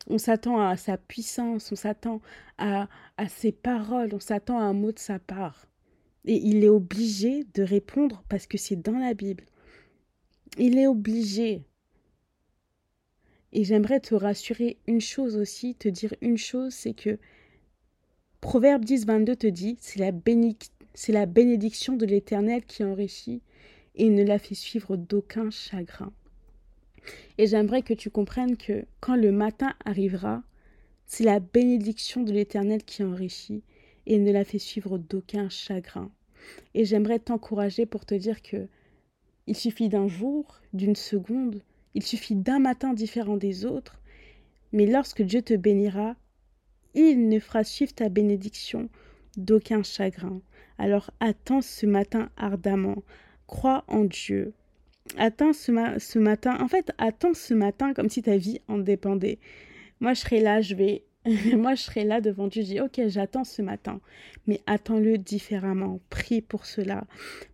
On 0.09 0.19
s'attend 0.19 0.61
à 0.61 0.77
sa 0.77 0.97
puissance, 0.97 1.71
on 1.71 1.77
s'attend 1.77 2.21
à, 2.59 2.89
ses 3.29 3.53
paroles, 3.53 4.11
on 4.13 4.21
s'attend 4.21 4.59
à 4.59 4.65
un 4.65 4.73
mot 4.73 4.93
de 4.93 4.99
sa 4.99 5.19
part. 5.19 5.67
Et 6.25 6.37
il 6.37 6.65
est 6.65 6.69
obligé 6.69 7.45
de 7.55 7.63
répondre 7.63 8.25
parce 8.29 8.47
que 8.47 8.59
c'est 8.59 8.77
dans 8.77 8.99
la 8.99 9.15
Bible. 9.15 9.45
Il 10.59 10.79
est 10.79 10.87
obligé. 10.87 11.65
Et 13.53 13.65
j'aimerais 13.65 14.01
te 14.01 14.15
rassurer 14.15 14.79
une 14.87 15.01
chose 15.01 15.37
aussi, 15.37 15.75
te 15.75 15.89
dire 15.89 16.15
une 16.21 16.39
chose, 16.39 16.73
c'est 16.73 16.95
que 16.95 17.19
Proverbe 18.41 18.85
10, 18.85 19.07
22 19.07 19.37
te 19.37 19.47
dit, 19.47 19.77
c'est 19.81 20.01
la 21.13 21.27
bénédiction 21.27 21.97
de 21.97 22.07
l'Éternel 22.07 22.65
qui 22.65 22.83
enrichit 22.83 23.43
et 23.95 24.11
ne 24.11 24.25
la 24.25 24.39
fait 24.39 24.55
suivre 24.55 24.97
d'aucun 24.97 25.51
chagrin. 25.51 26.13
Et 27.39 27.47
j'aimerais 27.47 27.83
que 27.83 27.95
tu 27.95 28.11
comprennes 28.11 28.57
que 28.57 28.85
quand 29.01 29.17
le 29.17 29.33
matin 29.33 29.75
arrivera, 29.85 30.43
c'est 31.07 31.25
la 31.25 31.41
bénédiction 31.41 32.23
de 32.23 32.33
l'Éternel 32.33 32.85
qui 32.85 33.03
enrichit 33.03 33.63
et 34.07 34.19
ne 34.19 34.33
la 34.33 34.45
fait 34.45 34.59
suivre 34.59 34.99
d'aucun 34.99 35.49
chagrin. 35.49 36.11
Et 36.75 36.85
j'aimerais 36.85 37.19
t'encourager 37.19 37.87
pour 37.87 38.05
te 38.05 38.15
dire 38.15 38.43
que 38.43 38.69
il 39.47 39.57
suffit 39.57 39.89
d'un 39.89 40.09
jour, 40.09 40.61
d'une 40.73 40.97
seconde, 40.97 41.63
il 41.95 42.03
suffit 42.03 42.37
d'un 42.37 42.59
matin 42.59 42.95
différent 42.95 43.37
des 43.37 43.65
autres, 43.65 44.01
mais 44.73 44.87
lorsque 44.87 45.23
Dieu 45.23 45.43
te 45.43 45.55
bénira, 45.55 46.17
il 46.95 47.29
ne 47.29 47.39
fera 47.41 47.65
suivre 47.65 47.93
ta 47.93 48.09
bénédiction 48.09 48.89
d'aucun 49.37 49.83
chagrin. 49.83 50.41
Alors 50.79 51.11
attends 51.21 51.61
ce 51.61 51.87
matin 51.87 52.31
ardemment, 52.37 53.03
crois 53.47 53.85
en 53.89 54.05
Dieu, 54.05 54.55
attends 55.19 55.53
ce, 55.53 56.19
matin, 56.19 56.57
en 56.61 56.69
fait, 56.69 56.93
attends 56.99 57.35
ce 57.35 57.55
matin 57.55 57.93
comme 57.95 58.09
si 58.09 58.23
ta 58.23 58.37
vie 58.37 58.61
en 58.69 58.79
dépendait. 58.79 59.39
Moi, 60.01 60.15
je 60.15 60.21
serai 60.21 60.41
là, 60.41 60.61
je 60.61 60.75
vais, 60.75 61.05
moi, 61.57 61.75
je 61.75 61.83
serai 61.83 62.05
là 62.05 62.21
devant 62.21 62.49
Dieu, 62.49 62.63
je 62.63 62.67
dis, 62.67 62.81
ok, 62.81 63.01
j'attends 63.07 63.45
ce 63.45 63.63
matin, 63.63 64.01
mais 64.47 64.61
attends-le 64.67 65.19
différemment, 65.19 66.01
prie 66.11 66.41
pour 66.41 66.67
cela, 66.67 67.05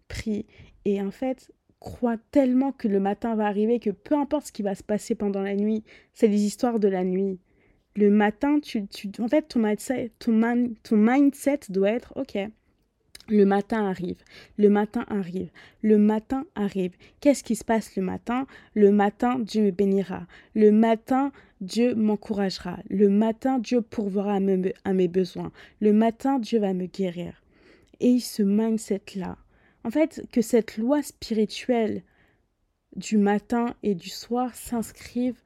prie. 0.08 0.46
Et 0.84 1.02
en 1.02 1.10
fait, 1.10 1.52
crois 1.80 2.16
tellement 2.30 2.72
que 2.72 2.88
le 2.88 3.00
matin 3.00 3.34
va 3.34 3.46
arriver 3.46 3.78
que 3.78 3.90
peu 3.90 4.14
importe 4.14 4.46
ce 4.46 4.52
qui 4.52 4.62
va 4.62 4.74
se 4.74 4.82
passer 4.82 5.14
pendant 5.14 5.42
la 5.42 5.54
nuit, 5.54 5.84
c'est 6.12 6.28
les 6.28 6.44
histoires 6.44 6.80
de 6.80 6.88
la 6.88 7.04
nuit. 7.04 7.38
Le 7.96 8.10
matin, 8.10 8.60
tu, 8.60 8.86
tu 8.86 9.10
en 9.20 9.28
fait, 9.28 9.42
ton 9.42 9.60
mindset, 9.60 10.12
ton, 10.18 10.40
ton 10.82 10.96
mindset 10.96 11.60
doit 11.68 11.90
être, 11.90 12.12
ok, 12.16 12.38
le 13.28 13.44
matin 13.44 13.86
arrive, 13.86 14.22
le 14.56 14.70
matin 14.70 15.04
arrive, 15.08 15.50
le 15.82 15.98
matin 15.98 16.46
arrive. 16.54 16.92
Qu'est-ce 17.20 17.44
qui 17.44 17.56
se 17.56 17.64
passe 17.64 17.94
le 17.96 18.02
matin? 18.02 18.46
Le 18.74 18.90
matin, 18.90 19.38
Dieu 19.38 19.62
me 19.62 19.70
bénira. 19.70 20.26
Le 20.54 20.72
matin, 20.72 21.32
Dieu 21.60 21.94
m'encouragera. 21.94 22.78
Le 22.88 23.08
matin, 23.08 23.58
Dieu 23.58 23.82
pourvoira 23.82 24.38
à, 24.84 24.92
mes 24.92 25.08
besoins. 25.08 25.52
Le 25.80 25.92
matin, 25.92 26.38
Dieu 26.38 26.58
va 26.58 26.72
me 26.72 26.86
guérir. 26.86 27.42
Et 28.00 28.20
ce 28.20 28.42
mindset-là, 28.42 29.36
en 29.84 29.90
fait, 29.90 30.22
que 30.32 30.40
cette 30.40 30.76
loi 30.76 31.02
spirituelle 31.02 32.02
du 32.96 33.18
matin 33.18 33.74
et 33.82 33.94
du 33.94 34.08
soir 34.08 34.54
s'inscrive 34.54 35.40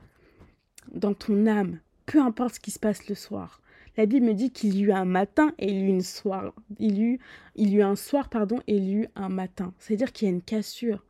dans 0.93 1.15
ton 1.15 1.47
âme, 1.47 1.81
peu 2.07 2.21
importe 2.21 2.57
ce 2.57 2.61
qui 2.61 2.71
se 2.71 2.79
passe 2.79 3.09
le 3.09 3.15
soir. 3.15 3.62
La 3.97 4.07
Bible 4.07 4.27
me 4.27 4.35
dit 4.35 4.51
qu'il 4.51 4.75
y 4.75 4.83
eut 4.83 4.93
un 4.93 5.05
matin 5.05 5.53
et 5.59 5.71
il 5.71 5.79
y 5.79 5.83
eut 5.83 5.89
une 5.89 6.03
soir. 6.03 6.55
Il 6.79 6.99
y 6.99 7.77
eut, 7.77 7.83
un 7.83 7.97
soir, 7.97 8.31
pardon, 8.31 8.61
et 8.67 8.77
il 8.77 8.85
y 8.85 8.95
eut 8.95 9.09
un 9.17 9.29
matin. 9.29 9.75
C'est-à-dire 9.79 10.13
qu'il 10.13 10.29
y 10.29 10.31
a 10.31 10.35
une 10.35 10.43
cassure. 10.43 11.05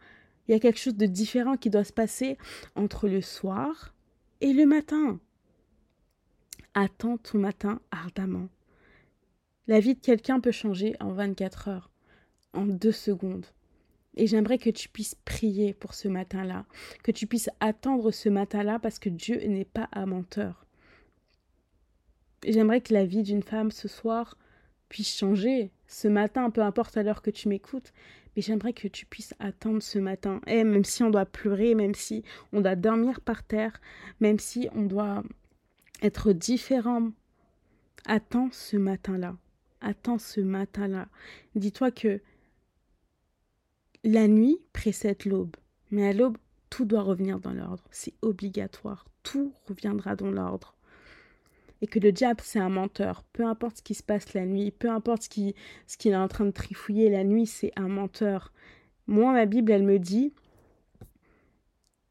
Il 0.47 0.53
y 0.53 0.55
a 0.55 0.59
quelque 0.59 0.81
chose 0.81 0.97
de 0.97 1.07
différent 1.07 1.57
qui 1.57 1.71
doit 1.71 1.85
se 1.85 1.93
passer 1.93 2.37
entre 2.75 3.09
le 3.09 3.21
soir 3.21 3.95
et 4.41 4.53
le 4.53 4.67
matin. 4.67 5.21
Attends 6.75 7.19
ton 7.19 7.39
matin 7.39 7.81
ardemment. 7.91 8.49
La 9.69 9.79
vie 9.79 9.95
de 9.95 10.01
quelqu'un 10.01 10.41
peut 10.41 10.51
changer 10.51 10.97
en 10.99 11.13
24 11.13 11.69
heures, 11.69 11.91
en 12.53 12.65
deux 12.67 12.93
secondes. 12.93 13.47
Et 14.17 14.27
j'aimerais 14.27 14.59
que 14.59 14.71
tu 14.71 14.89
puisses 14.89 15.15
prier 15.25 15.73
pour 15.73 15.95
ce 15.95 16.09
matin-là, 16.09 16.67
que 17.05 17.13
tu 17.13 17.27
puisses 17.27 17.51
attendre 17.61 18.11
ce 18.11 18.29
matin-là 18.29 18.79
parce 18.81 18.99
que 18.99 19.09
Dieu 19.09 19.37
n'est 19.47 19.65
pas 19.65 19.89
un 19.93 20.07
menteur. 20.07 20.62
J'aimerais 22.47 22.81
que 22.81 22.93
la 22.93 23.05
vie 23.05 23.23
d'une 23.23 23.43
femme 23.43 23.71
ce 23.71 23.89
soir 23.89 24.37
puisse 24.89 25.17
changer. 25.17 25.71
Ce 25.87 26.09
matin, 26.09 26.51
peu 26.51 26.63
importe 26.63 26.97
à 26.97 27.03
l'heure 27.03 27.23
que 27.23 27.31
tu 27.31 27.49
m'écoutes, 27.49 27.93
mais 28.35 28.43
j'aimerais 28.43 28.73
que 28.73 28.89
tu 28.89 29.07
puisses 29.07 29.35
attendre 29.39 29.83
ce 29.83 29.99
matin. 29.99 30.41
Et 30.47 30.59
eh, 30.59 30.65
même 30.65 30.85
si 30.85 31.03
on 31.03 31.11
doit 31.11 31.27
pleurer, 31.27 31.75
même 31.75 31.95
si 31.95 32.25
on 32.53 32.61
doit 32.61 32.77
dormir 32.77 33.21
par 33.21 33.45
terre, 33.45 33.81
même 34.21 34.39
si 34.39 34.69
on 34.75 34.83
doit 34.83 35.23
être 36.03 36.33
différent, 36.33 37.11
attends 38.07 38.51
ce 38.53 38.77
matin-là. 38.77 39.37
Attends 39.81 40.19
ce 40.19 40.41
matin-là. 40.41 41.09
Dis-toi 41.55 41.91
que 41.91 42.21
la 44.05 44.27
nuit 44.29 44.59
précède 44.73 45.25
l'aube, 45.27 45.57
mais 45.91 46.09
à 46.09 46.13
l'aube, 46.13 46.39
tout 46.71 46.85
doit 46.85 47.03
revenir 47.03 47.39
dans 47.39 47.53
l'ordre. 47.53 47.85
C'est 47.91 48.15
obligatoire. 48.23 49.07
Tout 49.23 49.53
reviendra 49.69 50.17
dans 50.17 50.31
l'ordre 50.31 50.75
et 51.83 51.89
que 51.89 51.99
le 51.99 52.13
diable 52.13 52.41
c'est 52.43 52.61
un 52.61 52.69
menteur. 52.71 53.25
Peu 53.33 53.45
importe 53.45 53.79
ce 53.79 53.83
qui 53.83 53.95
se 53.95 54.05
passe 54.05 54.33
la 54.33 54.47
nuit, 54.47 54.71
peu 54.71 54.89
importe 54.89 55.25
ce 55.25 55.29
qu'il 55.29 56.13
est 56.13 56.17
en 56.17 56.29
train 56.29 56.47
de 56.47 56.53
trifouiller 56.53 57.11
la 57.11 57.25
nuit, 57.25 57.47
c'est 57.47 57.73
un 57.77 57.89
menteur. 57.89 58.53
Moi, 59.09 59.33
ma 59.33 59.47
Bible, 59.47 59.73
elle 59.73 59.83
me 59.83 59.99
dit 59.99 60.33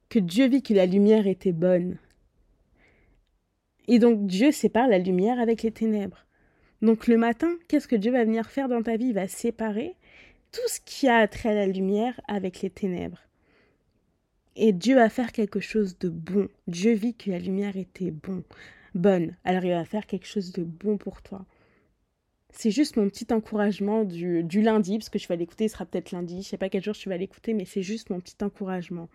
que 0.09 0.19
Dieu 0.19 0.47
vit 0.47 0.61
que 0.61 0.73
la 0.73 0.85
lumière 0.85 1.25
était 1.25 1.53
bonne. 1.53 1.97
Et 3.87 3.97
donc 3.97 4.27
Dieu 4.27 4.51
sépare 4.51 4.89
la 4.89 4.99
lumière 4.99 5.39
avec 5.39 5.63
les 5.63 5.71
ténèbres. 5.71 6.25
Donc 6.81 7.07
le 7.07 7.17
matin, 7.17 7.55
qu'est-ce 7.69 7.87
que 7.87 7.95
Dieu 7.95 8.11
va 8.11 8.25
venir 8.25 8.49
faire 8.49 8.67
dans 8.67 8.83
ta 8.83 8.97
vie? 8.97 9.07
Il 9.07 9.13
va 9.13 9.29
séparer 9.29 9.95
tout 10.51 10.67
ce 10.67 10.81
qui 10.81 11.07
a 11.07 11.25
trait 11.29 11.49
à 11.49 11.53
la 11.53 11.67
lumière 11.67 12.19
avec 12.27 12.61
les 12.61 12.69
ténèbres. 12.69 13.21
Et 14.57 14.73
Dieu 14.73 14.95
va 14.95 15.07
faire 15.07 15.31
quelque 15.31 15.61
chose 15.61 15.97
de 15.97 16.09
bon. 16.09 16.49
Dieu 16.67 16.91
vit 16.91 17.15
que 17.15 17.31
la 17.31 17.39
lumière 17.39 17.77
était 17.77 18.11
bon 18.11 18.43
bonne. 18.95 19.35
Alors 19.43 19.63
il 19.63 19.71
va 19.71 19.85
faire 19.85 20.05
quelque 20.05 20.27
chose 20.27 20.51
de 20.51 20.63
bon 20.63 20.97
pour 20.97 21.21
toi. 21.21 21.45
C'est 22.49 22.71
juste 22.71 22.97
mon 22.97 23.07
petit 23.07 23.31
encouragement 23.31 24.03
du, 24.03 24.43
du 24.43 24.61
lundi, 24.61 24.97
parce 24.97 25.09
que 25.09 25.19
je 25.19 25.27
vais 25.27 25.37
l'écouter, 25.37 25.67
ce 25.67 25.73
sera 25.73 25.85
peut-être 25.85 26.11
lundi, 26.11 26.43
je 26.43 26.49
sais 26.49 26.57
pas 26.57 26.69
quel 26.69 26.83
jour 26.83 26.95
tu 26.95 27.07
vas 27.07 27.17
l'écouter, 27.17 27.53
mais 27.53 27.65
c'est 27.65 27.81
juste 27.81 28.09
mon 28.09 28.19
petit 28.19 28.35
encouragement. 28.43 29.09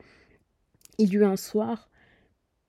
Il 0.98 1.12
y 1.12 1.16
eut 1.16 1.24
un 1.24 1.36
soir 1.36 1.90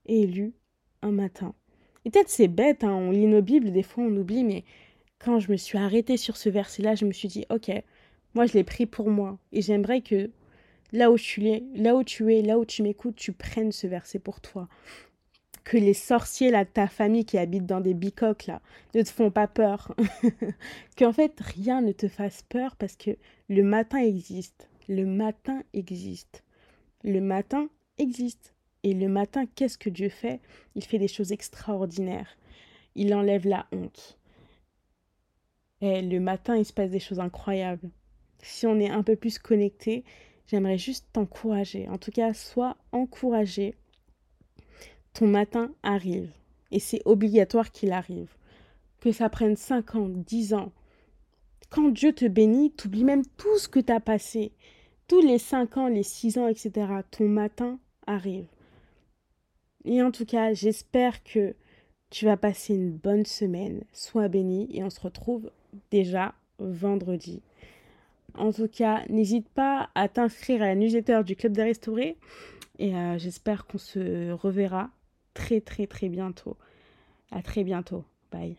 et 0.05 0.19
il 0.19 0.35
y 0.35 0.39
eut 0.41 0.53
un 1.01 1.11
matin. 1.11 1.55
Et 2.03 2.09
peut-être 2.09 2.29
c'est 2.29 2.49
bête, 2.49 2.83
hein, 2.83 2.93
on 2.93 3.11
lit 3.11 3.27
nos 3.27 3.41
Bibles, 3.41 3.71
des 3.71 3.83
fois 3.83 4.03
on 4.03 4.15
oublie, 4.17 4.43
mais 4.43 4.65
quand 5.19 5.39
je 5.39 5.51
me 5.51 5.57
suis 5.57 5.77
arrêtée 5.77 6.17
sur 6.17 6.37
ce 6.37 6.49
verset-là, 6.49 6.95
je 6.95 7.05
me 7.05 7.11
suis 7.11 7.27
dit, 7.27 7.45
ok, 7.49 7.71
moi 8.33 8.45
je 8.45 8.53
l'ai 8.53 8.63
pris 8.63 8.85
pour 8.85 9.09
moi. 9.09 9.39
Et 9.51 9.61
j'aimerais 9.61 10.01
que 10.01 10.29
là 10.91 11.11
où 11.11 11.17
tu 11.17 11.47
es, 11.47 11.63
là 11.75 11.95
où 11.95 12.03
tu 12.03 12.33
es, 12.33 12.41
là 12.41 12.59
où 12.59 12.65
tu 12.65 12.83
m'écoutes, 12.83 13.15
tu 13.15 13.31
prennes 13.31 13.71
ce 13.71 13.87
verset 13.87 14.19
pour 14.19 14.41
toi. 14.41 14.67
Que 15.67 15.75
les 15.75 15.93
sorciers 15.93 16.49
de 16.49 16.63
ta 16.63 16.87
famille 16.87 17.25
qui 17.25 17.37
habitent 17.37 17.65
dans 17.65 17.81
des 17.81 17.93
bicoques 17.93 18.45
là, 18.45 18.61
ne 18.95 19.01
te 19.01 19.09
font 19.09 19.31
pas 19.31 19.47
peur. 19.47 19.93
Qu'en 20.97 21.11
fait, 21.11 21.37
rien 21.41 21.81
ne 21.81 21.91
te 21.91 22.07
fasse 22.07 22.43
peur 22.43 22.77
parce 22.77 22.95
que 22.95 23.17
le 23.49 23.63
matin 23.63 23.97
existe. 23.97 24.69
Le 24.87 25.05
matin 25.05 25.61
existe. 25.73 26.45
Le 27.03 27.19
matin 27.19 27.67
existe. 27.97 28.53
Et 28.83 28.93
le 28.93 29.09
matin, 29.09 29.43
qu'est-ce 29.55 29.77
que 29.77 29.89
Dieu 29.89 30.07
fait? 30.07 30.39
Il 30.75 30.85
fait 30.85 30.99
des 30.99 31.09
choses 31.09 31.33
extraordinaires. 31.33 32.37
Il 32.95 33.13
enlève 33.13 33.45
la 33.45 33.67
honte. 33.73 34.17
Et 35.81 36.01
le 36.01 36.21
matin, 36.21 36.55
il 36.55 36.63
se 36.63 36.71
passe 36.71 36.91
des 36.91 37.01
choses 37.01 37.19
incroyables. 37.19 37.89
Si 38.41 38.65
on 38.65 38.79
est 38.79 38.89
un 38.89 39.03
peu 39.03 39.17
plus 39.17 39.37
connecté, 39.37 40.05
j'aimerais 40.47 40.77
juste 40.77 41.07
t'encourager. 41.11 41.89
En 41.89 41.97
tout 41.97 42.11
cas, 42.11 42.33
sois 42.33 42.77
encouragé. 42.93 43.75
Matin 45.25 45.71
arrive. 45.83 46.29
Et 46.71 46.79
c'est 46.79 47.01
obligatoire 47.05 47.71
qu'il 47.71 47.91
arrive. 47.91 48.29
Que 48.99 49.11
ça 49.11 49.29
prenne 49.29 49.55
5 49.55 49.95
ans, 49.95 50.09
10 50.09 50.53
ans. 50.53 50.71
Quand 51.69 51.89
Dieu 51.89 52.13
te 52.13 52.25
bénit, 52.25 52.71
t'oublies 52.71 53.03
même 53.03 53.25
tout 53.37 53.57
ce 53.57 53.67
que 53.67 53.79
tu 53.79 53.91
as 53.91 53.99
passé. 53.99 54.51
Tous 55.07 55.21
les 55.21 55.37
5 55.37 55.77
ans, 55.77 55.87
les 55.87 56.03
6 56.03 56.37
ans, 56.37 56.47
etc. 56.47 56.71
Ton 57.11 57.27
matin 57.27 57.79
arrive. 58.05 58.47
Et 59.85 60.01
en 60.01 60.11
tout 60.11 60.25
cas, 60.25 60.53
j'espère 60.53 61.23
que 61.23 61.55
tu 62.09 62.25
vas 62.25 62.37
passer 62.37 62.73
une 62.73 62.91
bonne 62.91 63.25
semaine. 63.25 63.83
Sois 63.93 64.27
béni 64.27 64.67
et 64.71 64.83
on 64.83 64.89
se 64.89 64.99
retrouve 64.99 65.51
déjà 65.91 66.33
vendredi. 66.59 67.41
En 68.35 68.51
tout 68.51 68.67
cas, 68.67 69.03
n'hésite 69.09 69.49
pas 69.49 69.89
à 69.95 70.07
t'inscrire 70.07 70.61
à 70.61 70.67
la 70.67 70.75
newsletter 70.75 71.21
du 71.25 71.35
Club 71.35 71.53
des 71.53 71.63
Restaurés. 71.63 72.17
Et 72.79 72.95
euh, 72.95 73.17
j'espère 73.17 73.65
qu'on 73.65 73.77
se 73.77 74.31
reverra 74.31 74.89
très 75.37 75.61
très 75.61 75.85
très 75.87 76.09
bientôt. 76.09 76.57
À 77.31 77.41
très 77.41 77.63
bientôt. 77.63 78.03
Bye. 78.31 78.57